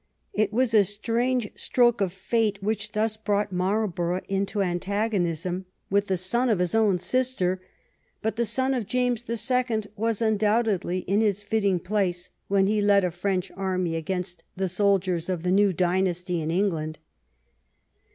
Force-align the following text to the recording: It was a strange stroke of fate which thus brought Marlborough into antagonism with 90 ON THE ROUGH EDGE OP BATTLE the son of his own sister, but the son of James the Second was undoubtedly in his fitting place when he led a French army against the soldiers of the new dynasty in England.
It 0.33 0.51
was 0.51 0.73
a 0.73 0.83
strange 0.83 1.51
stroke 1.55 2.01
of 2.01 2.11
fate 2.11 2.63
which 2.63 2.93
thus 2.93 3.17
brought 3.17 3.51
Marlborough 3.51 4.23
into 4.27 4.63
antagonism 4.63 5.67
with 5.91 6.05
90 6.05 6.05
ON 6.07 6.07
THE 6.07 6.07
ROUGH 6.07 6.07
EDGE 6.07 6.07
OP 6.07 6.07
BATTLE 6.07 6.07
the 6.07 6.17
son 6.17 6.49
of 6.49 6.59
his 6.59 6.75
own 6.75 6.97
sister, 6.97 7.61
but 8.23 8.35
the 8.35 8.45
son 8.45 8.73
of 8.73 8.87
James 8.87 9.21
the 9.25 9.37
Second 9.37 9.87
was 9.95 10.19
undoubtedly 10.19 10.99
in 11.01 11.21
his 11.21 11.43
fitting 11.43 11.77
place 11.79 12.31
when 12.47 12.65
he 12.65 12.81
led 12.81 13.03
a 13.05 13.11
French 13.11 13.51
army 13.55 13.95
against 13.95 14.43
the 14.55 14.67
soldiers 14.67 15.29
of 15.29 15.43
the 15.43 15.51
new 15.51 15.71
dynasty 15.71 16.41
in 16.41 16.49
England. 16.49 16.97